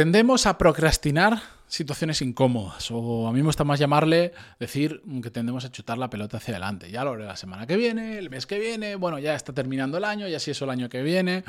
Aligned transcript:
Tendemos 0.00 0.46
a 0.46 0.56
procrastinar 0.56 1.42
situaciones 1.66 2.22
incómodas, 2.22 2.90
o 2.90 3.28
a 3.28 3.32
mí 3.32 3.40
me 3.40 3.44
gusta 3.44 3.64
más 3.64 3.78
llamarle, 3.78 4.32
decir 4.58 5.02
que 5.22 5.30
tendemos 5.30 5.66
a 5.66 5.70
chutar 5.70 5.98
la 5.98 6.08
pelota 6.08 6.38
hacia 6.38 6.54
adelante. 6.54 6.90
Ya 6.90 7.04
lo 7.04 7.10
haré 7.10 7.26
la 7.26 7.36
semana 7.36 7.66
que 7.66 7.76
viene, 7.76 8.16
el 8.16 8.30
mes 8.30 8.46
que 8.46 8.58
viene, 8.58 8.96
bueno, 8.96 9.18
ya 9.18 9.34
está 9.34 9.52
terminando 9.52 9.98
el 9.98 10.04
año, 10.04 10.26
ya 10.26 10.40
si 10.40 10.52
es 10.52 10.62
el 10.62 10.70
año 10.70 10.88
que 10.88 11.02
viene. 11.02 11.44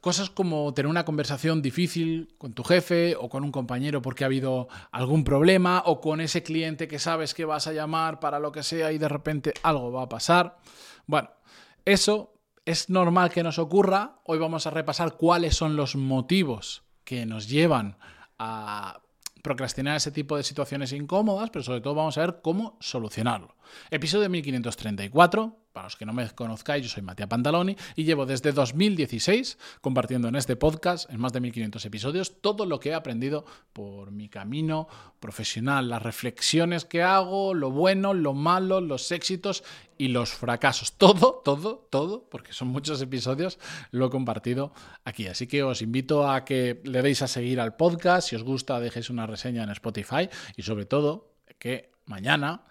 Cosas 0.00 0.28
como 0.28 0.74
tener 0.74 0.90
una 0.90 1.04
conversación 1.04 1.62
difícil 1.62 2.34
con 2.36 2.52
tu 2.52 2.64
jefe 2.64 3.14
o 3.14 3.28
con 3.28 3.44
un 3.44 3.52
compañero 3.52 4.02
porque 4.02 4.24
ha 4.24 4.26
habido 4.26 4.66
algún 4.90 5.22
problema 5.22 5.84
o 5.86 6.00
con 6.00 6.20
ese 6.20 6.42
cliente 6.42 6.88
que 6.88 6.98
sabes 6.98 7.32
que 7.32 7.44
vas 7.44 7.68
a 7.68 7.72
llamar 7.72 8.18
para 8.18 8.40
lo 8.40 8.50
que 8.50 8.64
sea 8.64 8.90
y 8.90 8.98
de 8.98 9.08
repente 9.08 9.54
algo 9.62 9.92
va 9.92 10.02
a 10.02 10.08
pasar. 10.08 10.58
Bueno, 11.06 11.30
eso 11.84 12.34
es 12.64 12.90
normal 12.90 13.30
que 13.30 13.44
nos 13.44 13.60
ocurra. 13.60 14.18
Hoy 14.24 14.40
vamos 14.40 14.66
a 14.66 14.70
repasar 14.70 15.16
cuáles 15.16 15.54
son 15.54 15.76
los 15.76 15.94
motivos 15.94 16.87
que 17.08 17.24
nos 17.24 17.48
llevan 17.48 17.96
a 18.38 19.00
procrastinar 19.42 19.96
ese 19.96 20.10
tipo 20.12 20.36
de 20.36 20.42
situaciones 20.42 20.92
incómodas, 20.92 21.48
pero 21.48 21.62
sobre 21.62 21.80
todo 21.80 21.94
vamos 21.94 22.18
a 22.18 22.20
ver 22.20 22.40
cómo 22.42 22.76
solucionarlo. 22.80 23.56
Episodio 23.90 24.28
1534, 24.28 25.56
para 25.78 25.86
los 25.86 25.94
que 25.96 26.06
no 26.06 26.12
me 26.12 26.28
conozcáis, 26.30 26.82
yo 26.82 26.88
soy 26.88 27.04
Matías 27.04 27.28
Pantaloni 27.28 27.76
y 27.94 28.02
llevo 28.02 28.26
desde 28.26 28.50
2016 28.50 29.58
compartiendo 29.80 30.26
en 30.26 30.34
este 30.34 30.56
podcast, 30.56 31.08
en 31.08 31.20
más 31.20 31.32
de 31.32 31.38
1500 31.38 31.84
episodios, 31.84 32.40
todo 32.40 32.66
lo 32.66 32.80
que 32.80 32.88
he 32.88 32.94
aprendido 32.94 33.44
por 33.72 34.10
mi 34.10 34.28
camino 34.28 34.88
profesional, 35.20 35.88
las 35.88 36.02
reflexiones 36.02 36.84
que 36.84 37.04
hago, 37.04 37.54
lo 37.54 37.70
bueno, 37.70 38.12
lo 38.12 38.34
malo, 38.34 38.80
los 38.80 39.12
éxitos 39.12 39.62
y 39.96 40.08
los 40.08 40.30
fracasos. 40.30 40.94
Todo, 40.94 41.42
todo, 41.44 41.86
todo, 41.90 42.28
porque 42.28 42.52
son 42.52 42.66
muchos 42.66 43.00
episodios, 43.00 43.60
lo 43.92 44.06
he 44.06 44.10
compartido 44.10 44.72
aquí. 45.04 45.28
Así 45.28 45.46
que 45.46 45.62
os 45.62 45.80
invito 45.80 46.28
a 46.28 46.44
que 46.44 46.80
le 46.82 47.02
deis 47.02 47.22
a 47.22 47.28
seguir 47.28 47.60
al 47.60 47.76
podcast. 47.76 48.30
Si 48.30 48.34
os 48.34 48.42
gusta, 48.42 48.80
dejéis 48.80 49.10
una 49.10 49.28
reseña 49.28 49.62
en 49.62 49.70
Spotify 49.70 50.28
y 50.56 50.62
sobre 50.62 50.86
todo 50.86 51.34
que 51.60 51.92
mañana 52.04 52.64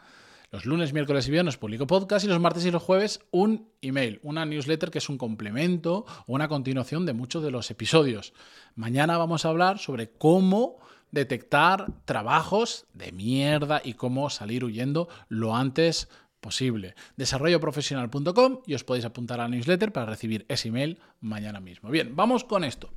los 0.52 0.66
lunes, 0.66 0.94
miércoles 0.94 1.28
y 1.28 1.32
viernes 1.32 1.58
publico 1.58 1.88
podcast 1.88 2.26
y 2.26 2.30
los 2.30 2.40
martes 2.40 2.66
y 2.66 2.72
los 2.72 2.82
jueves 2.82 3.20
un 3.32 3.70
email, 3.82 4.20
una 4.24 4.46
newsletter 4.46 4.92
que 4.92 5.00
es 5.00 5.10
un 5.10 5.18
complemento 5.18 6.06
o 6.26 6.34
una 6.34 6.48
continuación 6.48 7.06
de 7.06 7.14
muchos 7.14 7.44
de 7.44 7.52
los 7.52 7.70
episodios. 7.70 8.34
Mañana 8.76 9.18
vamos 9.18 9.46
a 9.46 9.50
hablar 9.50 9.78
sobre 9.78 10.10
cómo 10.10 10.78
detectar 11.12 11.88
trabajos 12.06 12.86
de 12.94 13.12
mierda 13.12 13.82
y 13.84 13.94
cómo 13.94 14.30
salir 14.30 14.64
huyendo 14.64 15.10
lo 15.28 15.56
antes 15.56 16.10
posible. 16.40 16.96
Desarrolloprofesional.com 17.18 18.62
y 18.66 18.74
os 18.74 18.84
podéis 18.84 19.06
apuntar 19.06 19.40
a 19.40 19.44
la 19.44 19.50
newsletter 19.50 19.92
para 19.92 20.06
recibir 20.06 20.46
ese 20.48 20.70
email 20.70 21.00
mañana 21.20 21.60
mismo. 21.60 21.90
Bien, 21.90 22.16
vamos 22.16 22.44
con 22.44 22.64
esto. 22.64 22.90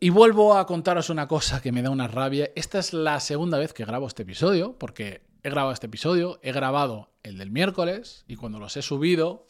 Y 0.00 0.10
vuelvo 0.10 0.56
a 0.56 0.66
contaros 0.66 1.10
una 1.10 1.28
cosa 1.28 1.60
que 1.60 1.72
me 1.72 1.82
da 1.82 1.90
una 1.90 2.08
rabia. 2.08 2.50
Esta 2.54 2.78
es 2.78 2.92
la 2.92 3.20
segunda 3.20 3.58
vez 3.58 3.72
que 3.72 3.84
grabo 3.84 4.06
este 4.06 4.22
episodio, 4.22 4.76
porque 4.78 5.22
he 5.44 5.50
grabado 5.50 5.72
este 5.72 5.86
episodio, 5.86 6.40
he 6.42 6.52
grabado 6.52 7.10
el 7.22 7.36
del 7.36 7.50
miércoles 7.50 8.24
y 8.26 8.36
cuando 8.36 8.58
los 8.58 8.76
he 8.78 8.82
subido, 8.82 9.46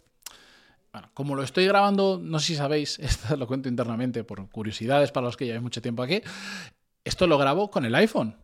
bueno, 0.93 1.09
como 1.15 1.37
lo 1.37 1.45
estoy 1.45 1.67
grabando, 1.67 2.21
no 2.21 2.41
sé 2.41 2.49
si 2.49 2.57
sabéis, 2.57 2.99
esto 3.03 3.37
lo 3.37 3.47
cuento 3.47 3.69
internamente 3.69 4.25
por 4.25 4.47
curiosidades 4.51 5.13
para 5.13 5.27
los 5.27 5.37
que 5.37 5.47
lleváis 5.47 5.63
mucho 5.63 5.81
tiempo 5.81 6.03
aquí, 6.03 6.21
esto 7.05 7.27
lo 7.27 7.39
grabo 7.39 7.71
con 7.71 7.85
el 7.85 7.95
iPhone. 7.95 8.37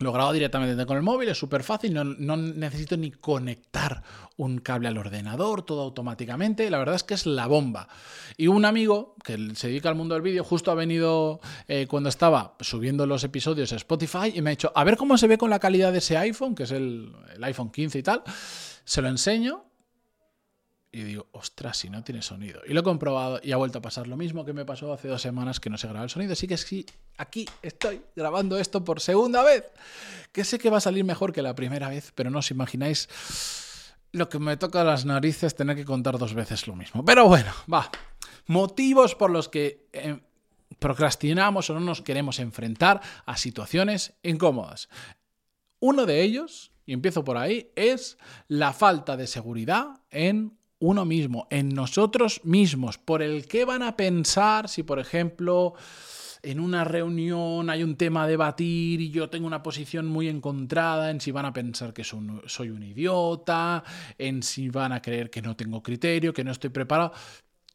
Lo 0.00 0.12
grabo 0.12 0.32
directamente 0.32 0.86
con 0.86 0.96
el 0.96 1.02
móvil, 1.02 1.28
es 1.28 1.36
súper 1.36 1.62
fácil, 1.62 1.92
no, 1.92 2.36
necesito 2.36 2.96
ni 2.96 3.10
conectar 3.10 4.02
un 4.38 4.58
cable 4.58 4.88
al 4.88 4.96
ordenador, 4.96 5.62
todo 5.62 5.82
automáticamente. 5.82 6.70
La 6.70 6.78
verdad 6.78 6.94
es 6.94 7.04
que 7.04 7.12
es 7.12 7.26
la 7.26 7.46
bomba. 7.46 7.86
Y 8.38 8.46
un 8.46 8.64
amigo 8.64 9.14
que 9.22 9.54
se 9.54 9.68
dedica 9.68 9.90
al 9.90 9.96
mundo 9.96 10.14
del 10.14 10.22
vídeo 10.22 10.42
justo 10.42 10.70
ha 10.70 10.74
venido 10.74 11.40
eh, 11.68 11.86
cuando 11.86 12.08
estaba 12.08 12.56
subiendo 12.60 13.04
los 13.04 13.24
episodios 13.24 13.74
a 13.74 13.76
Spotify 13.76 14.32
y 14.34 14.40
me 14.40 14.48
ha 14.48 14.52
dicho, 14.52 14.72
a 14.74 14.84
ver 14.84 14.96
cómo 14.96 15.18
se 15.18 15.26
ve 15.26 15.36
con 15.36 15.50
la 15.50 15.58
calidad 15.58 15.92
de 15.92 15.98
ese 15.98 16.16
iPhone, 16.16 16.54
que 16.54 16.62
es 16.62 16.70
el, 16.70 17.12
el 17.34 17.44
iPhone 17.44 17.70
15 17.70 17.98
y 17.98 18.02
tal. 18.02 18.22
Se 18.84 19.02
lo 19.02 19.08
enseño 19.08 19.69
y 20.92 21.02
digo, 21.02 21.28
ostras, 21.32 21.76
si 21.76 21.88
no 21.88 22.02
tiene 22.02 22.20
sonido. 22.20 22.60
Y 22.66 22.72
lo 22.72 22.80
he 22.80 22.82
comprobado 22.82 23.40
y 23.42 23.52
ha 23.52 23.56
vuelto 23.56 23.78
a 23.78 23.82
pasar 23.82 24.08
lo 24.08 24.16
mismo 24.16 24.44
que 24.44 24.52
me 24.52 24.64
pasó 24.64 24.92
hace 24.92 25.08
dos 25.08 25.22
semanas 25.22 25.60
que 25.60 25.70
no 25.70 25.78
se 25.78 25.86
graba 25.86 26.04
el 26.04 26.10
sonido. 26.10 26.32
Así 26.32 26.48
que 26.48 26.56
sí, 26.56 26.84
aquí 27.16 27.46
estoy 27.62 28.02
grabando 28.16 28.58
esto 28.58 28.84
por 28.84 29.00
segunda 29.00 29.42
vez. 29.42 29.64
Que 30.32 30.44
sé 30.44 30.58
que 30.58 30.68
va 30.68 30.78
a 30.78 30.80
salir 30.80 31.04
mejor 31.04 31.32
que 31.32 31.42
la 31.42 31.54
primera 31.54 31.88
vez, 31.88 32.12
pero 32.14 32.30
no 32.30 32.40
os 32.40 32.50
imagináis 32.50 33.08
lo 34.12 34.28
que 34.28 34.40
me 34.40 34.56
toca 34.56 34.82
las 34.82 35.04
narices 35.04 35.54
tener 35.54 35.76
que 35.76 35.84
contar 35.84 36.18
dos 36.18 36.34
veces 36.34 36.66
lo 36.66 36.74
mismo. 36.74 37.04
Pero 37.04 37.28
bueno, 37.28 37.52
va. 37.72 37.88
Motivos 38.46 39.14
por 39.14 39.30
los 39.30 39.48
que 39.48 39.86
eh, 39.92 40.18
procrastinamos 40.80 41.70
o 41.70 41.74
no 41.74 41.80
nos 41.80 42.02
queremos 42.02 42.40
enfrentar 42.40 43.00
a 43.26 43.36
situaciones 43.36 44.14
incómodas. 44.24 44.88
Uno 45.78 46.04
de 46.04 46.22
ellos, 46.22 46.72
y 46.84 46.92
empiezo 46.92 47.22
por 47.22 47.36
ahí, 47.36 47.70
es 47.76 48.18
la 48.48 48.72
falta 48.72 49.16
de 49.16 49.28
seguridad 49.28 50.00
en 50.10 50.58
uno 50.80 51.04
mismo, 51.04 51.46
en 51.50 51.68
nosotros 51.68 52.40
mismos, 52.42 52.98
por 52.98 53.22
el 53.22 53.46
que 53.46 53.64
van 53.64 53.82
a 53.82 53.96
pensar 53.96 54.68
si, 54.68 54.82
por 54.82 54.98
ejemplo, 54.98 55.74
en 56.42 56.58
una 56.58 56.84
reunión 56.84 57.68
hay 57.68 57.82
un 57.82 57.96
tema 57.96 58.24
a 58.24 58.26
debatir 58.26 59.00
y 59.00 59.10
yo 59.10 59.28
tengo 59.28 59.46
una 59.46 59.62
posición 59.62 60.06
muy 60.06 60.28
encontrada 60.28 61.10
en 61.10 61.20
si 61.20 61.32
van 61.32 61.44
a 61.44 61.52
pensar 61.52 61.92
que 61.92 62.02
soy 62.02 62.70
un 62.70 62.82
idiota, 62.82 63.84
en 64.16 64.42
si 64.42 64.70
van 64.70 64.92
a 64.92 65.02
creer 65.02 65.30
que 65.30 65.42
no 65.42 65.54
tengo 65.54 65.82
criterio, 65.82 66.32
que 66.32 66.44
no 66.44 66.50
estoy 66.50 66.70
preparado. 66.70 67.12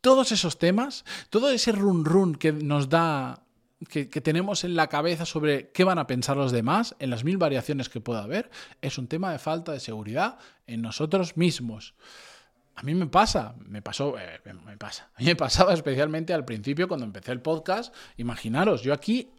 Todos 0.02 0.32
esos 0.32 0.58
temas, 0.58 1.06
todo 1.30 1.50
ese 1.50 1.72
run 1.72 2.06
run 2.06 2.36
que 2.36 2.52
nos 2.52 2.90
da 2.90 3.44
que, 3.90 4.10
que, 4.10 4.22
tenemos 4.22 4.64
en 4.64 4.76
la 4.76 4.88
cabeza 4.88 5.26
sobre 5.26 5.70
qué 5.72 5.84
van 5.84 6.00
a 6.00 6.08
pensar 6.08 6.38
los 6.38 6.52
demás, 6.52 6.96
en 6.98 7.12
las 7.12 7.24
mil 7.24 7.38
variaciones 7.38 7.90
que 7.90 8.02
pueda 8.02 8.24
haber, 8.24 8.50
es 8.82 8.98
un 8.98 9.08
tema 9.08 9.32
de 9.32 9.38
falta 9.38 9.74
de 9.74 9.80
seguridad 9.80 10.40
en 10.66 10.82
nosotros 10.82 11.38
mismos. 11.38 11.94
A 12.76 12.84
mí 12.84 12.94
me 12.94 13.08
pasa, 13.08 13.56
me 13.66 13.82
pasó, 13.82 14.18
eh, 14.20 14.42
me 14.66 14.78
pasa. 14.78 15.10
A 15.16 15.20
mí 15.20 15.28
me 15.28 15.36
pasaba 15.36 15.74
especialmente 15.74 16.34
al 16.34 16.44
principio 16.44 16.88
cuando 16.88 17.06
empecé 17.06 17.32
el 17.32 17.42
podcast. 17.42 17.94
Imaginaros, 18.18 18.82
yo 18.82 18.94
aquí, 18.94 19.32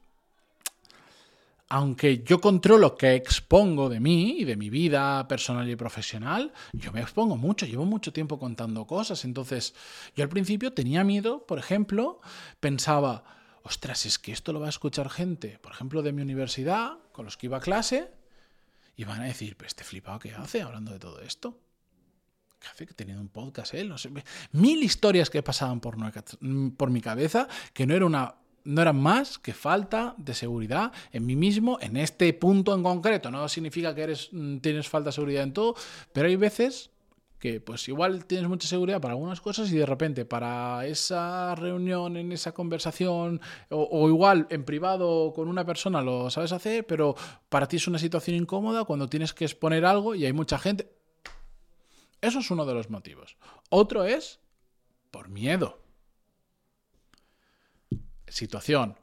aunque 1.68 2.22
yo 2.24 2.40
controlo 2.40 2.96
que 2.96 3.14
expongo 3.14 3.90
de 3.90 4.00
mí 4.00 4.36
y 4.38 4.44
de 4.44 4.56
mi 4.56 4.70
vida 4.70 5.28
personal 5.28 5.68
y 5.68 5.76
profesional, 5.76 6.52
yo 6.72 6.92
me 6.92 7.02
expongo 7.02 7.36
mucho, 7.36 7.66
llevo 7.66 7.84
mucho 7.84 8.10
tiempo 8.10 8.38
contando 8.38 8.86
cosas. 8.86 9.24
Entonces, 9.26 9.74
yo 10.14 10.22
al 10.22 10.30
principio 10.30 10.72
tenía 10.72 11.04
miedo, 11.04 11.44
por 11.46 11.58
ejemplo, 11.58 12.20
pensaba, 12.60 13.24
ostras, 13.64 14.06
es 14.06 14.18
que 14.18 14.32
esto 14.32 14.54
lo 14.54 14.60
va 14.60 14.66
a 14.66 14.70
escuchar 14.70 15.10
gente, 15.10 15.58
por 15.58 15.72
ejemplo, 15.72 16.02
de 16.02 16.12
mi 16.12 16.22
universidad, 16.22 16.98
con 17.12 17.26
los 17.26 17.36
que 17.36 17.46
iba 17.46 17.58
a 17.58 17.60
clase, 17.60 18.10
y 18.96 19.04
van 19.04 19.20
a 19.20 19.24
decir, 19.24 19.56
pues 19.58 19.68
este 19.68 19.84
flipado, 19.84 20.20
¿qué 20.20 20.32
hace 20.32 20.62
hablando 20.62 20.92
de 20.92 20.98
todo 20.98 21.20
esto? 21.20 21.58
Que 22.76 22.94
tenido 22.94 23.20
un 23.20 23.28
podcast 23.28 23.72
sé, 23.72 24.10
mil 24.52 24.82
historias 24.82 25.30
que 25.30 25.42
pasaban 25.42 25.80
por, 25.80 25.96
por 26.76 26.90
mi 26.90 27.00
cabeza 27.00 27.48
que 27.72 27.86
no 27.86 27.94
era 27.94 28.06
una 28.06 28.34
no 28.66 28.82
eran 28.82 29.00
más 29.00 29.38
que 29.38 29.54
falta 29.54 30.14
de 30.18 30.34
seguridad 30.34 30.92
en 31.12 31.24
mí 31.24 31.36
mismo, 31.36 31.78
en 31.80 31.96
este 31.96 32.32
punto 32.34 32.74
en 32.74 32.82
concreto. 32.82 33.30
No 33.30 33.48
significa 33.48 33.94
que 33.94 34.02
eres, 34.02 34.28
mm, 34.32 34.58
tienes 34.58 34.88
falta 34.88 35.10
de 35.10 35.12
seguridad 35.12 35.44
en 35.44 35.52
todo, 35.52 35.76
pero 36.12 36.26
hay 36.26 36.36
veces 36.36 36.90
que 37.38 37.60
pues 37.60 37.86
igual 37.88 38.24
tienes 38.24 38.48
mucha 38.48 38.66
seguridad 38.66 39.00
para 39.00 39.12
algunas 39.12 39.40
cosas 39.40 39.70
y 39.70 39.76
de 39.76 39.86
repente 39.86 40.24
para 40.24 40.86
esa 40.86 41.54
reunión, 41.54 42.16
en 42.16 42.32
esa 42.32 42.52
conversación, 42.52 43.40
o, 43.70 43.88
o, 43.90 44.08
igual 44.08 44.46
en 44.50 44.64
privado 44.64 45.32
con 45.34 45.48
una 45.48 45.64
persona 45.64 46.02
lo 46.02 46.30
sabes 46.30 46.52
hacer, 46.52 46.86
pero 46.86 47.14
para 47.48 47.68
ti 47.68 47.76
es 47.76 47.86
una 47.86 47.98
situación 47.98 48.36
incómoda 48.36 48.84
cuando 48.84 49.08
tienes 49.08 49.32
que 49.32 49.44
exponer 49.44 49.84
algo 49.84 50.14
y 50.14 50.24
hay 50.24 50.32
mucha 50.32 50.58
gente. 50.58 50.95
Eso 52.20 52.38
es 52.40 52.50
uno 52.50 52.64
de 52.64 52.74
los 52.74 52.90
motivos. 52.90 53.36
Otro 53.70 54.04
es 54.04 54.40
por 55.10 55.28
miedo. 55.28 55.82
Situación. 58.28 58.98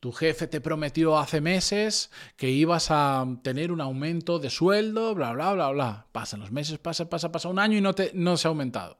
Tu 0.00 0.12
jefe 0.12 0.46
te 0.46 0.60
prometió 0.60 1.18
hace 1.18 1.40
meses 1.40 2.12
que 2.36 2.50
ibas 2.50 2.90
a 2.90 3.26
tener 3.42 3.72
un 3.72 3.80
aumento 3.80 4.38
de 4.38 4.48
sueldo, 4.48 5.14
bla, 5.14 5.32
bla, 5.32 5.52
bla, 5.54 5.70
bla. 5.70 6.06
Pasan 6.12 6.40
los 6.40 6.52
meses, 6.52 6.78
pasa, 6.78 7.08
pasa, 7.08 7.32
pasa 7.32 7.48
un 7.48 7.58
año 7.58 7.76
y 7.76 7.80
no, 7.80 7.94
te, 7.94 8.12
no 8.14 8.36
se 8.36 8.46
ha 8.46 8.50
aumentado. 8.50 8.98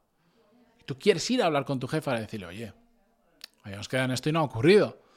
Tú 0.86 0.98
quieres 0.98 1.30
ir 1.30 1.42
a 1.42 1.46
hablar 1.46 1.64
con 1.64 1.78
tu 1.78 1.86
jefe 1.86 2.04
para 2.04 2.20
decirle, 2.20 2.46
oye, 2.46 2.72
habíamos 3.62 3.88
quedado 3.88 4.06
en 4.06 4.12
esto 4.12 4.28
y 4.28 4.32
no 4.32 4.40
ha 4.40 4.44
ocurrido 4.44 5.07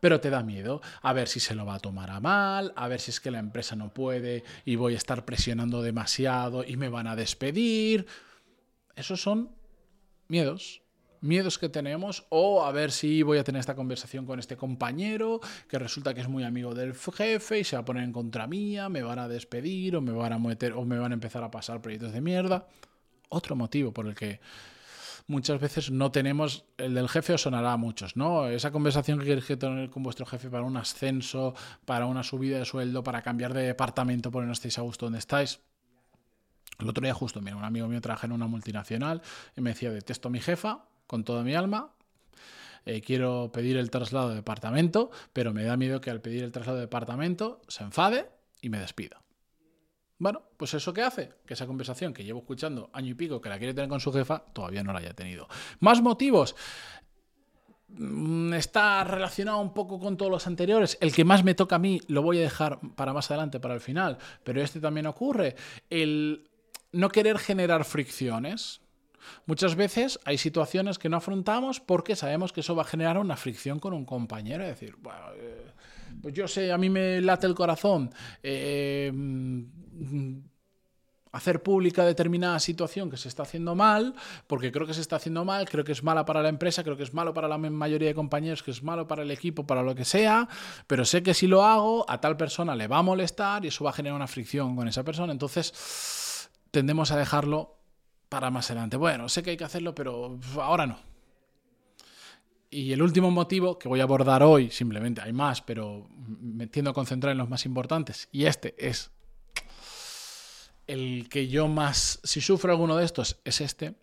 pero 0.00 0.20
te 0.20 0.30
da 0.30 0.42
miedo 0.42 0.80
a 1.02 1.12
ver 1.12 1.28
si 1.28 1.40
se 1.40 1.54
lo 1.54 1.66
va 1.66 1.74
a 1.74 1.80
tomar 1.80 2.10
a 2.10 2.20
mal, 2.20 2.72
a 2.76 2.88
ver 2.88 3.00
si 3.00 3.10
es 3.10 3.20
que 3.20 3.30
la 3.30 3.38
empresa 3.38 3.76
no 3.76 3.92
puede 3.92 4.44
y 4.64 4.76
voy 4.76 4.94
a 4.94 4.96
estar 4.96 5.24
presionando 5.24 5.82
demasiado 5.82 6.64
y 6.64 6.76
me 6.76 6.88
van 6.88 7.06
a 7.06 7.16
despedir. 7.16 8.06
Esos 8.96 9.20
son 9.20 9.50
miedos, 10.28 10.82
miedos 11.20 11.58
que 11.58 11.68
tenemos 11.68 12.26
o 12.28 12.64
a 12.64 12.72
ver 12.72 12.92
si 12.92 13.22
voy 13.22 13.38
a 13.38 13.44
tener 13.44 13.60
esta 13.60 13.74
conversación 13.74 14.26
con 14.26 14.38
este 14.38 14.56
compañero 14.56 15.40
que 15.68 15.78
resulta 15.78 16.14
que 16.14 16.20
es 16.20 16.28
muy 16.28 16.44
amigo 16.44 16.74
del 16.74 16.94
jefe 16.94 17.60
y 17.60 17.64
se 17.64 17.76
va 17.76 17.82
a 17.82 17.84
poner 17.84 18.04
en 18.04 18.12
contra 18.12 18.46
mía, 18.46 18.88
me 18.88 19.02
van 19.02 19.18
a 19.18 19.28
despedir 19.28 19.96
o 19.96 20.00
me 20.00 20.12
van 20.12 20.32
a 20.32 20.38
meter 20.38 20.72
o 20.72 20.84
me 20.84 20.98
van 20.98 21.12
a 21.12 21.14
empezar 21.14 21.42
a 21.42 21.50
pasar 21.50 21.80
proyectos 21.80 22.12
de 22.12 22.20
mierda. 22.20 22.66
Otro 23.30 23.56
motivo 23.56 23.92
por 23.92 24.06
el 24.06 24.14
que 24.14 24.40
muchas 25.28 25.60
veces 25.60 25.90
no 25.90 26.10
tenemos, 26.10 26.64
el 26.78 26.94
del 26.94 27.08
jefe 27.08 27.34
os 27.34 27.42
sonará 27.42 27.74
a 27.74 27.76
muchos, 27.76 28.16
¿no? 28.16 28.48
Esa 28.48 28.72
conversación 28.72 29.18
que 29.18 29.26
queréis 29.26 29.46
tener 29.46 29.90
con 29.90 30.02
vuestro 30.02 30.26
jefe 30.26 30.50
para 30.50 30.64
un 30.64 30.76
ascenso, 30.76 31.54
para 31.84 32.06
una 32.06 32.22
subida 32.24 32.58
de 32.58 32.64
sueldo, 32.64 33.04
para 33.04 33.22
cambiar 33.22 33.54
de 33.54 33.62
departamento 33.62 34.30
porque 34.30 34.46
no 34.46 34.52
estáis 34.52 34.78
a 34.78 34.82
gusto 34.82 35.06
donde 35.06 35.20
estáis. 35.20 35.60
El 36.78 36.88
otro 36.88 37.02
día 37.02 37.14
justo, 37.14 37.40
mira, 37.40 37.56
un 37.56 37.64
amigo 37.64 37.86
mío 37.88 38.00
trabaja 38.00 38.26
en 38.26 38.32
una 38.32 38.46
multinacional 38.46 39.22
y 39.56 39.60
me 39.60 39.70
decía, 39.70 39.90
detesto 39.90 40.28
a 40.28 40.30
mi 40.30 40.40
jefa 40.40 40.84
con 41.06 41.24
toda 41.24 41.42
mi 41.42 41.54
alma, 41.54 41.92
eh, 42.86 43.02
quiero 43.02 43.50
pedir 43.52 43.76
el 43.76 43.90
traslado 43.90 44.30
de 44.30 44.36
departamento, 44.36 45.10
pero 45.32 45.52
me 45.52 45.62
da 45.62 45.76
miedo 45.76 46.00
que 46.00 46.10
al 46.10 46.20
pedir 46.20 46.42
el 46.42 46.52
traslado 46.52 46.78
de 46.78 46.84
departamento 46.84 47.60
se 47.68 47.84
enfade 47.84 48.30
y 48.62 48.70
me 48.70 48.78
despida. 48.78 49.20
Bueno, 50.18 50.42
pues 50.56 50.74
eso 50.74 50.92
que 50.92 51.02
hace, 51.02 51.30
que 51.46 51.54
esa 51.54 51.66
conversación 51.66 52.12
que 52.12 52.24
llevo 52.24 52.40
escuchando 52.40 52.90
año 52.92 53.12
y 53.12 53.14
pico 53.14 53.40
que 53.40 53.48
la 53.48 53.58
quiere 53.58 53.72
tener 53.72 53.88
con 53.88 54.00
su 54.00 54.12
jefa, 54.12 54.40
todavía 54.52 54.82
no 54.82 54.92
la 54.92 54.98
haya 54.98 55.14
tenido. 55.14 55.48
Más 55.78 56.02
motivos. 56.02 56.56
Mm, 57.90 58.52
está 58.54 59.04
relacionado 59.04 59.58
un 59.58 59.72
poco 59.72 60.00
con 60.00 60.16
todos 60.16 60.30
los 60.30 60.46
anteriores. 60.46 60.98
El 61.00 61.12
que 61.12 61.24
más 61.24 61.44
me 61.44 61.54
toca 61.54 61.76
a 61.76 61.78
mí 61.78 62.00
lo 62.08 62.22
voy 62.22 62.38
a 62.38 62.42
dejar 62.42 62.80
para 62.96 63.12
más 63.12 63.30
adelante, 63.30 63.60
para 63.60 63.74
el 63.74 63.80
final. 63.80 64.18
Pero 64.42 64.60
este 64.60 64.80
también 64.80 65.06
ocurre. 65.06 65.54
El 65.88 66.50
no 66.92 67.08
querer 67.10 67.38
generar 67.38 67.84
fricciones. 67.84 68.80
Muchas 69.46 69.76
veces 69.76 70.18
hay 70.24 70.38
situaciones 70.38 70.98
que 70.98 71.08
no 71.08 71.18
afrontamos 71.18 71.80
porque 71.80 72.16
sabemos 72.16 72.52
que 72.52 72.60
eso 72.60 72.74
va 72.74 72.82
a 72.82 72.86
generar 72.86 73.18
una 73.18 73.36
fricción 73.36 73.78
con 73.78 73.92
un 73.92 74.04
compañero. 74.04 74.64
Es 74.64 74.70
decir, 74.70 74.96
bueno, 74.98 75.26
eh, 75.36 75.66
pues 76.22 76.34
yo 76.34 76.48
sé, 76.48 76.72
a 76.72 76.78
mí 76.78 76.90
me 76.90 77.20
late 77.20 77.46
el 77.46 77.54
corazón. 77.54 78.10
Eh, 78.42 79.12
hacer 81.30 81.62
pública 81.62 82.04
determinada 82.04 82.58
situación 82.58 83.10
que 83.10 83.16
se 83.16 83.28
está 83.28 83.42
haciendo 83.42 83.74
mal, 83.74 84.14
porque 84.46 84.72
creo 84.72 84.86
que 84.86 84.94
se 84.94 85.00
está 85.00 85.16
haciendo 85.16 85.44
mal, 85.44 85.68
creo 85.68 85.84
que 85.84 85.92
es 85.92 86.02
mala 86.02 86.24
para 86.24 86.42
la 86.42 86.48
empresa, 86.48 86.82
creo 86.82 86.96
que 86.96 87.02
es 87.02 87.12
malo 87.12 87.34
para 87.34 87.48
la 87.48 87.58
mayoría 87.58 88.08
de 88.08 88.14
compañeros, 88.14 88.62
que 88.62 88.70
es 88.70 88.82
malo 88.82 89.06
para 89.06 89.22
el 89.22 89.30
equipo, 89.30 89.66
para 89.66 89.82
lo 89.82 89.94
que 89.94 90.04
sea, 90.04 90.48
pero 90.86 91.04
sé 91.04 91.22
que 91.22 91.34
si 91.34 91.46
lo 91.46 91.64
hago, 91.64 92.04
a 92.08 92.20
tal 92.20 92.36
persona 92.36 92.74
le 92.74 92.88
va 92.88 92.98
a 92.98 93.02
molestar 93.02 93.64
y 93.64 93.68
eso 93.68 93.84
va 93.84 93.90
a 93.90 93.92
generar 93.92 94.16
una 94.16 94.26
fricción 94.26 94.74
con 94.74 94.88
esa 94.88 95.04
persona. 95.04 95.32
Entonces, 95.32 96.48
tendemos 96.70 97.10
a 97.10 97.16
dejarlo 97.16 97.76
para 98.28 98.50
más 98.50 98.70
adelante. 98.70 98.96
Bueno, 98.96 99.28
sé 99.28 99.42
que 99.42 99.50
hay 99.50 99.56
que 99.56 99.64
hacerlo, 99.64 99.94
pero 99.94 100.38
ahora 100.56 100.86
no. 100.86 100.98
Y 102.70 102.92
el 102.92 103.00
último 103.00 103.30
motivo 103.30 103.78
que 103.78 103.88
voy 103.88 104.00
a 104.00 104.02
abordar 104.02 104.42
hoy, 104.42 104.70
simplemente 104.70 105.22
hay 105.22 105.32
más, 105.32 105.62
pero 105.62 106.06
me 106.10 106.66
tiendo 106.66 106.90
a 106.90 106.94
concentrar 106.94 107.32
en 107.32 107.38
los 107.38 107.48
más 107.48 107.64
importantes, 107.64 108.28
y 108.30 108.44
este 108.44 108.74
es 108.78 109.10
el 110.88 111.28
que 111.28 111.48
yo 111.48 111.68
más, 111.68 112.18
si 112.24 112.40
sufro 112.40 112.72
alguno 112.72 112.96
de 112.96 113.04
estos, 113.04 113.38
es 113.44 113.60
este, 113.60 113.94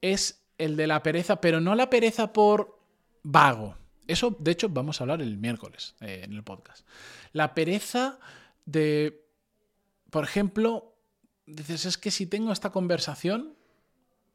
es 0.00 0.44
el 0.58 0.76
de 0.76 0.86
la 0.86 1.02
pereza, 1.02 1.40
pero 1.40 1.60
no 1.60 1.74
la 1.74 1.90
pereza 1.90 2.32
por 2.32 2.78
vago. 3.22 3.76
Eso, 4.06 4.36
de 4.38 4.50
hecho, 4.50 4.68
vamos 4.68 5.00
a 5.00 5.04
hablar 5.04 5.22
el 5.22 5.36
miércoles 5.38 5.94
eh, 6.00 6.20
en 6.24 6.32
el 6.34 6.44
podcast. 6.44 6.86
La 7.32 7.54
pereza 7.54 8.18
de, 8.66 9.26
por 10.10 10.24
ejemplo, 10.24 10.94
dices, 11.46 11.86
es 11.86 11.98
que 11.98 12.10
si 12.10 12.26
tengo 12.26 12.52
esta 12.52 12.70
conversación, 12.70 13.56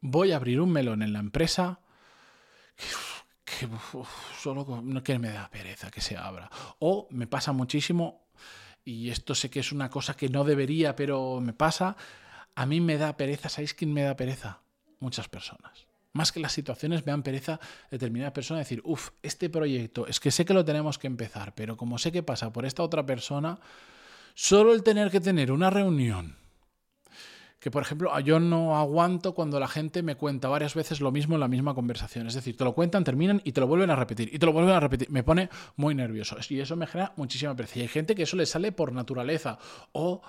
voy 0.00 0.32
a 0.32 0.36
abrir 0.36 0.60
un 0.60 0.72
melón 0.72 1.02
en 1.02 1.12
la 1.12 1.20
empresa 1.20 1.80
que, 3.44 3.68
solo 4.40 4.82
no 4.82 5.02
que 5.02 5.18
me 5.18 5.30
da 5.30 5.48
pereza 5.50 5.90
que 5.90 6.00
se 6.00 6.16
abra. 6.16 6.50
O 6.80 7.06
me 7.10 7.26
pasa 7.26 7.52
muchísimo 7.52 8.28
y 8.88 9.10
esto 9.10 9.34
sé 9.34 9.50
que 9.50 9.60
es 9.60 9.70
una 9.70 9.90
cosa 9.90 10.16
que 10.16 10.30
no 10.30 10.44
debería, 10.44 10.96
pero 10.96 11.40
me 11.40 11.52
pasa, 11.52 11.94
a 12.54 12.64
mí 12.64 12.80
me 12.80 12.96
da 12.96 13.18
pereza, 13.18 13.50
¿sabéis 13.50 13.74
quién 13.74 13.92
me 13.92 14.02
da 14.02 14.16
pereza? 14.16 14.62
Muchas 14.98 15.28
personas. 15.28 15.86
Más 16.14 16.32
que 16.32 16.40
las 16.40 16.52
situaciones 16.52 17.04
me 17.04 17.12
dan 17.12 17.22
pereza 17.22 17.60
determinadas 17.90 18.32
personas 18.32 18.62
decir, 18.64 18.80
uff, 18.84 19.10
este 19.22 19.50
proyecto, 19.50 20.06
es 20.06 20.20
que 20.20 20.30
sé 20.30 20.46
que 20.46 20.54
lo 20.54 20.64
tenemos 20.64 20.98
que 20.98 21.06
empezar, 21.06 21.54
pero 21.54 21.76
como 21.76 21.98
sé 21.98 22.10
que 22.10 22.22
pasa 22.22 22.50
por 22.50 22.64
esta 22.64 22.82
otra 22.82 23.04
persona, 23.04 23.60
solo 24.34 24.72
el 24.72 24.82
tener 24.82 25.10
que 25.10 25.20
tener 25.20 25.52
una 25.52 25.68
reunión 25.68 26.36
que, 27.58 27.70
por 27.70 27.82
ejemplo, 27.82 28.16
yo 28.20 28.38
no 28.38 28.78
aguanto 28.78 29.34
cuando 29.34 29.58
la 29.58 29.66
gente 29.66 30.02
me 30.02 30.14
cuenta 30.14 30.48
varias 30.48 30.74
veces 30.74 31.00
lo 31.00 31.10
mismo 31.10 31.34
en 31.34 31.40
la 31.40 31.48
misma 31.48 31.74
conversación. 31.74 32.26
Es 32.28 32.34
decir, 32.34 32.56
te 32.56 32.64
lo 32.64 32.72
cuentan, 32.72 33.02
terminan 33.02 33.40
y 33.44 33.52
te 33.52 33.60
lo 33.60 33.66
vuelven 33.66 33.90
a 33.90 33.96
repetir, 33.96 34.32
y 34.32 34.38
te 34.38 34.46
lo 34.46 34.52
vuelven 34.52 34.74
a 34.74 34.80
repetir. 34.80 35.10
Me 35.10 35.24
pone 35.24 35.48
muy 35.76 35.94
nervioso. 35.94 36.36
Y 36.48 36.60
eso 36.60 36.76
me 36.76 36.86
genera 36.86 37.12
muchísima 37.16 37.56
pereza. 37.56 37.80
Y 37.80 37.82
hay 37.82 37.88
gente 37.88 38.14
que 38.14 38.22
eso 38.22 38.36
le 38.36 38.46
sale 38.46 38.70
por 38.70 38.92
naturaleza. 38.92 39.58
O 39.92 40.22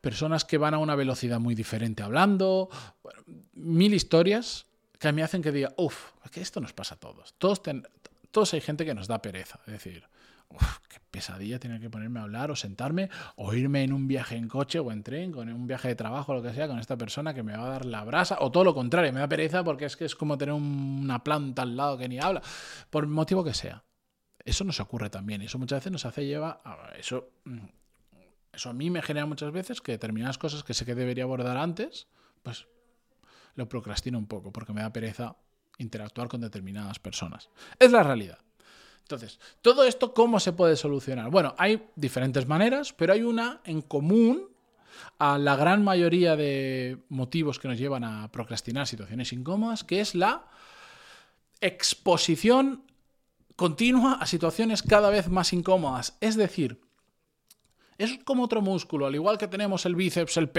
personas 0.00 0.44
que 0.44 0.58
van 0.58 0.74
a 0.74 0.78
una 0.78 0.94
velocidad 0.94 1.40
muy 1.40 1.56
diferente 1.56 2.04
hablando. 2.04 2.68
mil 3.54 3.92
historias 3.92 4.66
que 4.98 5.12
me 5.12 5.22
hacen 5.22 5.42
que 5.42 5.50
diga, 5.50 5.74
uff, 5.76 6.12
que 6.30 6.40
esto 6.40 6.60
nos 6.60 6.72
pasa 6.72 6.94
a 6.94 6.98
todos. 6.98 7.34
Todos, 7.38 7.60
todos 8.30 8.54
hay 8.54 8.60
gente 8.60 8.84
que 8.84 8.94
nos 8.94 9.08
da 9.08 9.20
pereza. 9.20 9.58
Es 9.66 9.72
decir, 9.72 10.04
uf, 10.50 10.78
qué 10.88 10.98
pesadilla 11.10 11.58
tener 11.58 11.80
que 11.80 11.90
ponerme 11.90 12.20
a 12.20 12.22
hablar 12.24 12.50
o 12.50 12.56
sentarme 12.56 13.10
o 13.36 13.54
irme 13.54 13.82
en 13.82 13.92
un 13.92 14.08
viaje 14.08 14.36
en 14.36 14.48
coche 14.48 14.78
o 14.78 14.90
en 14.92 15.02
tren, 15.02 15.32
con 15.32 15.48
un 15.48 15.66
viaje 15.66 15.88
de 15.88 15.94
trabajo 15.94 16.34
lo 16.34 16.42
que 16.42 16.52
sea, 16.52 16.68
con 16.68 16.78
esta 16.78 16.96
persona 16.96 17.34
que 17.34 17.42
me 17.42 17.56
va 17.56 17.66
a 17.66 17.70
dar 17.70 17.84
la 17.84 18.04
brasa, 18.04 18.38
o 18.40 18.50
todo 18.50 18.64
lo 18.64 18.74
contrario, 18.74 19.12
me 19.12 19.20
da 19.20 19.28
pereza 19.28 19.64
porque 19.64 19.84
es 19.84 19.96
que 19.96 20.04
es 20.04 20.14
como 20.14 20.38
tener 20.38 20.54
una 20.54 21.22
planta 21.22 21.62
al 21.62 21.76
lado 21.76 21.98
que 21.98 22.08
ni 22.08 22.18
habla, 22.18 22.42
por 22.90 23.06
motivo 23.06 23.44
que 23.44 23.54
sea. 23.54 23.84
Eso 24.44 24.64
nos 24.64 24.80
ocurre 24.80 25.10
también, 25.10 25.42
y 25.42 25.46
eso 25.46 25.58
muchas 25.58 25.80
veces 25.80 25.92
nos 25.92 26.06
hace 26.06 26.24
llevar 26.24 26.60
eso. 26.98 27.30
Mm, 27.44 27.66
eso 28.52 28.70
a 28.70 28.72
mí 28.72 28.88
me 28.90 29.02
genera 29.02 29.26
muchas 29.26 29.52
veces 29.52 29.80
que 29.80 29.92
determinadas 29.92 30.38
cosas 30.38 30.64
que 30.64 30.74
sé 30.74 30.84
que 30.84 30.94
debería 30.94 31.24
abordar 31.24 31.56
antes, 31.58 32.08
pues 32.42 32.66
lo 33.54 33.68
procrastino 33.68 34.18
un 34.18 34.26
poco 34.26 34.52
porque 34.52 34.72
me 34.72 34.80
da 34.80 34.92
pereza 34.92 35.36
interactuar 35.78 36.28
con 36.28 36.40
determinadas 36.40 36.98
personas. 36.98 37.50
Es 37.78 37.92
la 37.92 38.02
realidad. 38.02 38.38
Entonces, 39.08 39.40
¿todo 39.62 39.84
esto 39.84 40.12
cómo 40.12 40.38
se 40.38 40.52
puede 40.52 40.76
solucionar? 40.76 41.30
Bueno, 41.30 41.54
hay 41.56 41.82
diferentes 41.96 42.46
maneras, 42.46 42.92
pero 42.92 43.14
hay 43.14 43.22
una 43.22 43.62
en 43.64 43.80
común 43.80 44.50
a 45.18 45.38
la 45.38 45.56
gran 45.56 45.82
mayoría 45.82 46.36
de 46.36 46.98
motivos 47.08 47.58
que 47.58 47.68
nos 47.68 47.78
llevan 47.78 48.04
a 48.04 48.30
procrastinar 48.30 48.86
situaciones 48.86 49.32
incómodas, 49.32 49.82
que 49.82 50.00
es 50.00 50.14
la 50.14 50.44
exposición 51.62 52.82
continua 53.56 54.18
a 54.20 54.26
situaciones 54.26 54.82
cada 54.82 55.08
vez 55.08 55.30
más 55.30 55.54
incómodas. 55.54 56.18
Es 56.20 56.36
decir, 56.36 56.78
es 57.96 58.18
como 58.24 58.44
otro 58.44 58.60
músculo, 58.60 59.06
al 59.06 59.14
igual 59.14 59.38
que 59.38 59.48
tenemos 59.48 59.86
el 59.86 59.96
bíceps, 59.96 60.36
el 60.36 60.50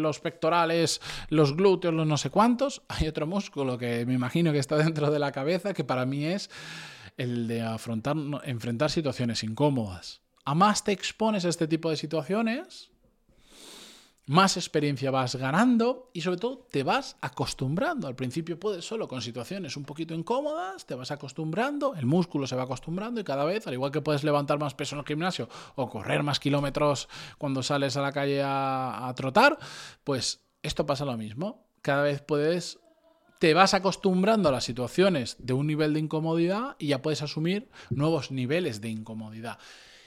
los 0.00 0.18
pectorales, 0.18 1.02
los 1.28 1.54
glúteos, 1.54 1.92
los 1.92 2.06
no 2.06 2.16
sé 2.16 2.30
cuántos, 2.30 2.80
hay 2.88 3.06
otro 3.06 3.26
músculo 3.26 3.76
que 3.76 4.06
me 4.06 4.14
imagino 4.14 4.50
que 4.50 4.58
está 4.58 4.78
dentro 4.78 5.10
de 5.10 5.18
la 5.18 5.30
cabeza, 5.30 5.74
que 5.74 5.84
para 5.84 6.06
mí 6.06 6.24
es 6.24 6.48
el 7.16 7.48
de 7.48 7.62
afrontar, 7.62 8.16
enfrentar 8.44 8.90
situaciones 8.90 9.42
incómodas. 9.42 10.20
A 10.44 10.54
más 10.54 10.84
te 10.84 10.92
expones 10.92 11.44
a 11.44 11.48
este 11.48 11.68
tipo 11.68 11.90
de 11.90 11.96
situaciones, 11.96 12.92
más 14.26 14.56
experiencia 14.56 15.10
vas 15.10 15.34
ganando 15.34 16.10
y 16.12 16.20
sobre 16.20 16.38
todo 16.38 16.66
te 16.70 16.82
vas 16.82 17.16
acostumbrando. 17.20 18.06
Al 18.06 18.14
principio 18.14 18.58
puedes 18.58 18.84
solo 18.84 19.08
con 19.08 19.20
situaciones 19.20 19.76
un 19.76 19.84
poquito 19.84 20.14
incómodas, 20.14 20.86
te 20.86 20.94
vas 20.94 21.10
acostumbrando, 21.10 21.94
el 21.94 22.06
músculo 22.06 22.46
se 22.46 22.56
va 22.56 22.62
acostumbrando 22.62 23.20
y 23.20 23.24
cada 23.24 23.44
vez, 23.44 23.66
al 23.66 23.74
igual 23.74 23.90
que 23.90 24.00
puedes 24.00 24.24
levantar 24.24 24.58
más 24.58 24.74
peso 24.74 24.94
en 24.94 25.00
el 25.00 25.06
gimnasio 25.06 25.48
o 25.74 25.88
correr 25.88 26.22
más 26.22 26.38
kilómetros 26.38 27.08
cuando 27.38 27.62
sales 27.62 27.96
a 27.96 28.02
la 28.02 28.12
calle 28.12 28.42
a, 28.42 29.08
a 29.08 29.14
trotar, 29.14 29.58
pues 30.04 30.44
esto 30.62 30.86
pasa 30.86 31.04
lo 31.04 31.16
mismo. 31.16 31.66
Cada 31.82 32.02
vez 32.02 32.22
puedes 32.22 32.78
te 33.42 33.54
vas 33.54 33.74
acostumbrando 33.74 34.48
a 34.48 34.52
las 34.52 34.62
situaciones 34.62 35.34
de 35.40 35.52
un 35.52 35.66
nivel 35.66 35.94
de 35.94 35.98
incomodidad 35.98 36.76
y 36.78 36.86
ya 36.86 37.02
puedes 37.02 37.22
asumir 37.22 37.68
nuevos 37.90 38.30
niveles 38.30 38.80
de 38.80 38.88
incomodidad. 38.88 39.58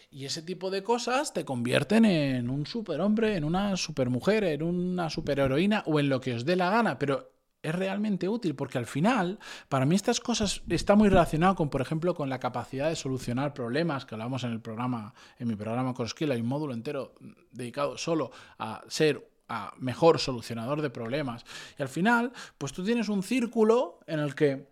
Y 0.10 0.24
ese 0.24 0.42
tipo 0.42 0.72
de 0.72 0.84
cosas 0.84 1.34
te 1.34 1.44
convierten 1.44 2.06
en 2.06 2.50
un 2.50 2.66
superhombre, 2.66 3.36
en 3.36 3.44
una 3.44 3.76
supermujer, 3.76 4.46
en 4.46 4.64
una 4.64 5.10
superheroína 5.10 5.84
o 5.86 6.00
en 6.00 6.08
lo 6.08 6.22
que 6.22 6.34
os 6.34 6.46
dé 6.46 6.56
la 6.56 6.70
gana, 6.70 6.98
pero 6.98 7.34
es 7.62 7.76
realmente 7.76 8.30
útil 8.30 8.56
porque 8.56 8.78
al 8.78 8.86
final, 8.86 9.38
para 9.68 9.86
mí 9.86 9.96
estas 9.96 10.22
cosas 10.22 10.62
está 10.70 10.96
muy 10.96 11.10
relacionado 11.10 11.56
con, 11.56 11.70
por 11.70 11.82
ejemplo, 11.82 12.16
con 12.16 12.30
la 12.30 12.40
capacidad 12.40 12.88
de 12.88 12.96
solucionar 12.96 13.54
problemas 13.54 14.06
que 14.06 14.16
hablamos 14.16 14.46
en 14.46 14.54
el 14.54 14.62
programa, 14.62 15.14
en 15.40 15.50
mi 15.50 15.58
programa 15.58 15.94
Skill, 16.06 16.32
hay 16.32 16.40
un 16.40 16.48
módulo 16.48 16.74
entero 16.74 17.16
dedicado 17.52 17.98
solo 17.98 18.32
a 18.60 18.82
ser 18.88 19.35
a 19.48 19.74
mejor 19.78 20.20
solucionador 20.20 20.82
de 20.82 20.90
problemas. 20.90 21.46
Y 21.78 21.82
al 21.82 21.90
final, 21.90 22.32
pues 22.58 22.74
tú 22.74 22.84
tienes 22.84 23.10
un 23.10 23.24
círculo 23.24 24.00
en 24.08 24.20
el 24.20 24.36
que 24.36 24.68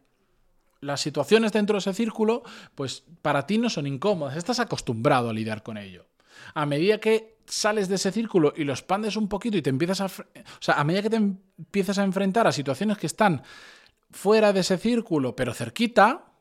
las 0.82 1.02
situaciones 1.02 1.52
dentro 1.52 1.76
de 1.76 1.80
ese 1.80 1.94
círculo, 1.94 2.44
pues 2.76 3.04
para 3.22 3.48
ti 3.48 3.58
no 3.58 3.70
son 3.70 3.88
incómodas, 3.88 4.36
estás 4.36 4.60
acostumbrado 4.60 5.30
a 5.30 5.34
lidiar 5.34 5.64
con 5.64 5.78
ello. 5.78 6.06
A 6.54 6.66
medida 6.66 7.00
que 7.00 7.38
sales 7.46 7.88
de 7.88 7.96
ese 7.96 8.12
círculo 8.12 8.54
y 8.56 8.64
lo 8.64 8.74
expandes 8.74 9.16
un 9.16 9.28
poquito 9.28 9.58
y 9.58 9.62
te 9.62 9.70
empiezas 9.70 10.02
a... 10.02 10.06
O 10.06 10.62
sea, 10.62 10.76
a 10.76 10.84
medida 10.84 11.04
que 11.04 11.10
te 11.10 11.18
empiezas 11.18 11.98
a 12.00 12.04
enfrentar 12.04 12.48
a 12.48 12.52
situaciones 12.52 12.98
que 12.98 13.08
están 13.08 13.44
fuera 14.12 14.54
de 14.54 14.62
ese 14.62 14.78
círculo, 14.78 15.36
pero 15.36 15.54
cerquita, 15.54 16.33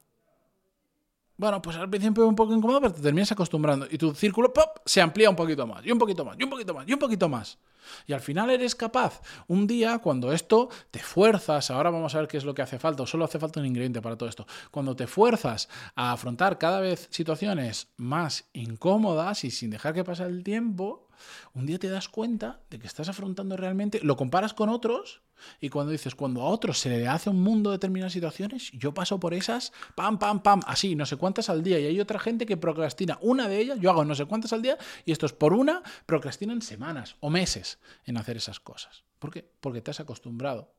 Bueno, 1.42 1.60
pues 1.60 1.76
al 1.76 1.90
principio 1.90 2.22
es 2.22 2.28
un 2.28 2.36
poco 2.36 2.54
incómodo, 2.54 2.80
pero 2.80 2.94
te 2.94 3.02
terminas 3.02 3.32
acostumbrando 3.32 3.88
y 3.90 3.98
tu 3.98 4.14
círculo 4.14 4.52
¡pop! 4.52 4.78
se 4.84 5.00
amplía 5.00 5.28
un 5.28 5.34
poquito 5.34 5.66
más, 5.66 5.84
y 5.84 5.90
un 5.90 5.98
poquito 5.98 6.24
más, 6.24 6.36
y 6.38 6.44
un 6.44 6.50
poquito 6.50 6.72
más, 6.72 6.86
y 6.86 6.92
un 6.92 6.98
poquito 7.00 7.28
más. 7.28 7.58
Y 8.06 8.12
al 8.12 8.20
final 8.20 8.48
eres 8.48 8.76
capaz, 8.76 9.20
un 9.48 9.66
día, 9.66 9.98
cuando 9.98 10.32
esto 10.32 10.68
te 10.92 11.00
fuerzas, 11.00 11.68
ahora 11.72 11.90
vamos 11.90 12.14
a 12.14 12.20
ver 12.20 12.28
qué 12.28 12.36
es 12.36 12.44
lo 12.44 12.54
que 12.54 12.62
hace 12.62 12.78
falta, 12.78 13.02
o 13.02 13.06
solo 13.08 13.24
hace 13.24 13.40
falta 13.40 13.58
un 13.58 13.66
ingrediente 13.66 14.00
para 14.00 14.16
todo 14.16 14.28
esto, 14.28 14.46
cuando 14.70 14.94
te 14.94 15.08
fuerzas 15.08 15.68
a 15.96 16.12
afrontar 16.12 16.58
cada 16.58 16.78
vez 16.78 17.08
situaciones 17.10 17.88
más 17.96 18.44
incómodas 18.52 19.42
y 19.42 19.50
sin 19.50 19.70
dejar 19.70 19.94
que 19.94 20.04
pase 20.04 20.22
el 20.22 20.44
tiempo, 20.44 21.08
un 21.54 21.66
día 21.66 21.78
te 21.78 21.88
das 21.88 22.08
cuenta 22.08 22.60
de 22.70 22.78
que 22.78 22.86
estás 22.86 23.08
afrontando 23.08 23.56
realmente, 23.56 24.00
lo 24.02 24.16
comparas 24.16 24.54
con 24.54 24.68
otros 24.68 25.22
y 25.60 25.68
cuando 25.68 25.92
dices, 25.92 26.14
cuando 26.14 26.42
a 26.42 26.46
otros 26.46 26.78
se 26.78 26.88
le 26.88 27.08
hace 27.08 27.30
un 27.30 27.42
mundo 27.42 27.70
de 27.70 27.76
determinadas 27.76 28.12
situaciones, 28.12 28.70
yo 28.72 28.94
paso 28.94 29.18
por 29.18 29.34
esas, 29.34 29.72
pam, 29.94 30.18
pam, 30.18 30.42
pam, 30.42 30.60
así, 30.66 30.94
no 30.94 31.06
sé 31.06 31.16
cuántas 31.16 31.48
al 31.48 31.62
día 31.62 31.78
y 31.78 31.86
hay 31.86 32.00
otra 32.00 32.18
gente 32.18 32.46
que 32.46 32.56
procrastina 32.56 33.18
una 33.20 33.48
de 33.48 33.58
ellas, 33.58 33.78
yo 33.80 33.90
hago 33.90 34.04
no 34.04 34.14
sé 34.14 34.24
cuántas 34.26 34.52
al 34.52 34.62
día 34.62 34.78
y 35.04 35.12
estos 35.12 35.32
por 35.32 35.52
una 35.52 35.82
procrastinan 36.06 36.62
semanas 36.62 37.16
o 37.20 37.30
meses 37.30 37.78
en 38.04 38.16
hacer 38.16 38.36
esas 38.36 38.60
cosas. 38.60 39.04
¿Por 39.18 39.30
qué? 39.30 39.50
Porque 39.60 39.80
te 39.80 39.90
has 39.90 40.00
acostumbrado 40.00 40.74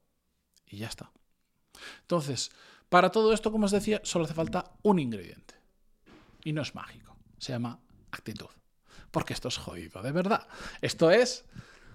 y 0.66 0.78
ya 0.78 0.88
está. 0.88 1.12
Entonces, 2.02 2.52
para 2.90 3.12
todo 3.12 3.34
esto, 3.34 3.52
como 3.52 3.66
os 3.66 3.72
decía, 3.72 4.02
solo 4.04 4.26
hace 4.26 4.34
falta 4.34 4.72
un 4.84 5.00
ingrediente. 5.00 5.56
Y 6.44 6.54
no 6.54 6.62
es 6.62 6.76
mágico, 6.76 7.16
se 7.38 7.54
llama 7.54 7.80
actitud 8.12 8.50
porque 9.14 9.34
esto 9.34 9.48
es 9.48 9.58
jodido, 9.58 10.02
de 10.02 10.12
verdad. 10.12 10.48
Esto 10.82 11.12
es, 11.12 11.46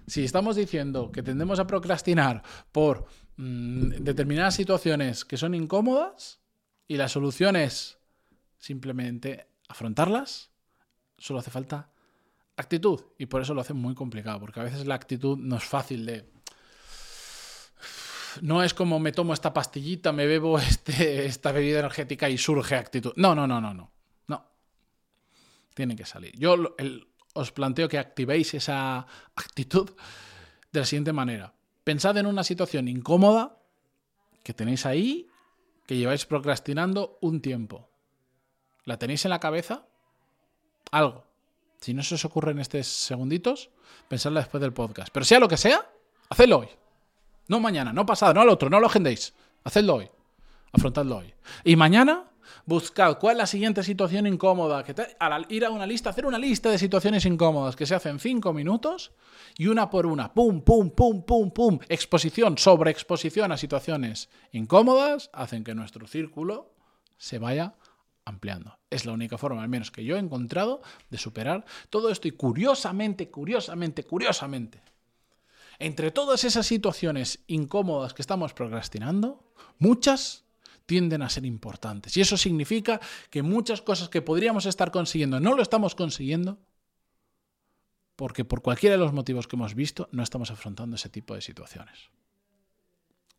si 0.07 0.23
estamos 0.23 0.55
diciendo 0.55 1.11
que 1.11 1.21
tendemos 1.21 1.59
a 1.59 1.67
procrastinar 1.67 2.43
por 2.71 3.07
mm, 3.35 3.89
determinadas 3.99 4.55
situaciones 4.55 5.25
que 5.25 5.35
son 5.35 5.53
incómodas 5.53 6.39
y 6.87 6.95
la 6.95 7.09
solución 7.09 7.57
es 7.57 7.99
simplemente 8.57 9.47
afrontarlas, 9.67 10.49
solo 11.17 11.39
hace 11.39 11.51
falta 11.51 11.91
actitud. 12.55 13.01
Y 13.17 13.25
por 13.25 13.41
eso 13.41 13.53
lo 13.53 13.59
hace 13.59 13.73
muy 13.73 13.95
complicado, 13.95 14.39
porque 14.39 14.61
a 14.61 14.63
veces 14.63 14.87
la 14.87 14.95
actitud 14.95 15.37
no 15.37 15.57
es 15.57 15.63
fácil 15.65 16.05
de... 16.05 16.31
No 18.41 18.63
es 18.63 18.73
como 18.73 18.99
me 18.99 19.11
tomo 19.11 19.33
esta 19.33 19.53
pastillita, 19.53 20.13
me 20.13 20.25
bebo 20.25 20.57
este, 20.57 21.25
esta 21.25 21.51
bebida 21.51 21.79
energética 21.79 22.29
y 22.29 22.37
surge 22.37 22.75
actitud. 22.75 23.11
No, 23.17 23.35
no, 23.35 23.45
no, 23.45 23.59
no, 23.59 23.73
no. 23.73 23.91
No. 24.27 24.45
Tiene 25.73 25.97
que 25.97 26.05
salir. 26.05 26.31
Yo 26.37 26.75
os 27.39 27.51
planteo 27.51 27.87
que 27.87 27.97
activéis 27.97 28.53
esa 28.53 29.07
actitud 29.35 29.89
de 30.71 30.79
la 30.79 30.85
siguiente 30.85 31.13
manera. 31.13 31.53
Pensad 31.83 32.17
en 32.17 32.27
una 32.27 32.43
situación 32.43 32.87
incómoda 32.87 33.57
que 34.43 34.53
tenéis 34.53 34.85
ahí, 34.85 35.27
que 35.87 35.97
lleváis 35.97 36.25
procrastinando 36.25 37.17
un 37.21 37.41
tiempo. 37.41 37.89
¿La 38.85 38.97
tenéis 38.97 39.25
en 39.25 39.31
la 39.31 39.39
cabeza? 39.39 39.87
Algo. 40.91 41.25
Si 41.81 41.93
no 41.93 42.03
se 42.03 42.15
os 42.15 42.25
ocurre 42.25 42.51
en 42.51 42.59
estos 42.59 42.87
segunditos, 42.87 43.69
pensadla 44.07 44.41
después 44.41 44.61
del 44.61 44.73
podcast. 44.73 45.09
Pero 45.13 45.25
sea 45.25 45.39
lo 45.39 45.47
que 45.47 45.57
sea, 45.57 45.89
hacedlo 46.29 46.59
hoy. 46.59 46.69
No 47.47 47.59
mañana, 47.59 47.93
no 47.93 48.05
pasado, 48.05 48.33
no 48.33 48.41
al 48.41 48.49
otro, 48.49 48.69
no 48.69 48.79
lo 48.79 48.87
agendéis. 48.87 49.33
Hacedlo 49.63 49.95
hoy. 49.95 50.09
Afrontadlo 50.71 51.17
hoy. 51.17 51.33
Y 51.63 51.75
mañana 51.75 52.28
buscad 52.65 53.17
cuál 53.17 53.33
es 53.33 53.37
la 53.39 53.47
siguiente 53.47 53.83
situación 53.83 54.27
incómoda. 54.27 54.83
Que 54.83 54.95
al 55.19 55.45
ir 55.49 55.65
a 55.65 55.69
una 55.69 55.85
lista, 55.85 56.09
hacer 56.09 56.25
una 56.25 56.37
lista 56.37 56.69
de 56.69 56.77
situaciones 56.77 57.25
incómodas 57.25 57.75
que 57.75 57.85
se 57.85 57.95
hacen 57.95 58.19
cinco 58.19 58.53
minutos 58.53 59.11
y 59.57 59.67
una 59.67 59.89
por 59.89 60.05
una, 60.05 60.33
pum, 60.33 60.61
pum, 60.61 60.91
pum, 60.91 61.23
pum, 61.23 61.51
pum, 61.51 61.79
exposición, 61.89 62.57
sobre 62.57 62.91
exposición 62.91 63.51
a 63.51 63.57
situaciones 63.57 64.29
incómodas, 64.51 65.29
hacen 65.33 65.63
que 65.63 65.75
nuestro 65.75 66.07
círculo 66.07 66.73
se 67.17 67.39
vaya 67.39 67.75
ampliando. 68.25 68.77
Es 68.89 69.05
la 69.05 69.13
única 69.13 69.37
forma, 69.37 69.61
al 69.61 69.69
menos 69.69 69.91
que 69.91 70.03
yo 70.03 70.15
he 70.15 70.19
encontrado, 70.19 70.81
de 71.09 71.17
superar 71.17 71.65
todo 71.89 72.09
esto. 72.09 72.27
Y 72.27 72.31
curiosamente, 72.31 73.29
curiosamente, 73.29 74.03
curiosamente, 74.03 74.81
entre 75.79 76.11
todas 76.11 76.43
esas 76.43 76.65
situaciones 76.65 77.39
incómodas 77.47 78.13
que 78.13 78.21
estamos 78.21 78.53
procrastinando, 78.53 79.43
muchas 79.77 80.45
tienden 80.89 81.21
a 81.21 81.29
ser 81.29 81.45
importantes. 81.45 82.17
Y 82.17 82.21
eso 82.21 82.35
significa 82.35 82.99
que 83.29 83.43
muchas 83.43 83.83
cosas 83.83 84.09
que 84.09 84.23
podríamos 84.23 84.65
estar 84.65 84.89
consiguiendo 84.89 85.39
no 85.39 85.55
lo 85.55 85.61
estamos 85.61 85.93
consiguiendo 85.93 86.57
porque 88.15 88.43
por 88.43 88.63
cualquiera 88.63 88.95
de 88.95 88.99
los 88.99 89.13
motivos 89.13 89.47
que 89.47 89.55
hemos 89.55 89.75
visto 89.75 90.09
no 90.11 90.23
estamos 90.23 90.49
afrontando 90.49 90.95
ese 90.95 91.09
tipo 91.09 91.35
de 91.35 91.41
situaciones. 91.41 92.09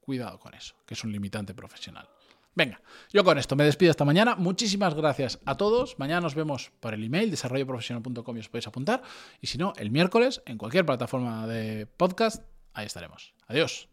Cuidado 0.00 0.38
con 0.38 0.54
eso, 0.54 0.76
que 0.86 0.94
es 0.94 1.02
un 1.02 1.10
limitante 1.10 1.52
profesional. 1.52 2.08
Venga, 2.54 2.80
yo 3.12 3.24
con 3.24 3.36
esto 3.36 3.56
me 3.56 3.64
despido 3.64 3.90
esta 3.90 4.04
mañana. 4.04 4.36
Muchísimas 4.36 4.94
gracias 4.94 5.40
a 5.44 5.56
todos. 5.56 5.98
Mañana 5.98 6.20
nos 6.20 6.36
vemos 6.36 6.70
por 6.78 6.94
el 6.94 7.02
email 7.02 7.32
desarrolloprofesional.com 7.32 8.36
y 8.36 8.40
os 8.40 8.48
podéis 8.48 8.68
apuntar. 8.68 9.02
Y 9.40 9.48
si 9.48 9.58
no, 9.58 9.72
el 9.76 9.90
miércoles 9.90 10.40
en 10.46 10.56
cualquier 10.56 10.86
plataforma 10.86 11.48
de 11.48 11.86
podcast, 11.86 12.44
ahí 12.72 12.86
estaremos. 12.86 13.34
Adiós. 13.48 13.90